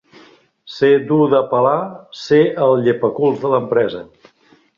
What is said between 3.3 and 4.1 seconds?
de l'empresa